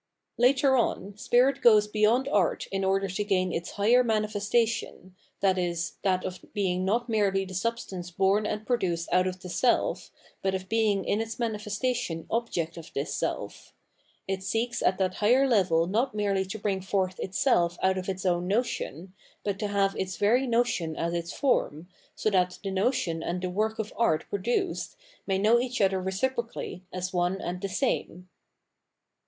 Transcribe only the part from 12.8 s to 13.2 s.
this